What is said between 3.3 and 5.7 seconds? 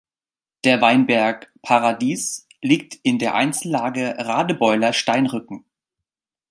Einzellage Radebeuler Steinrücken.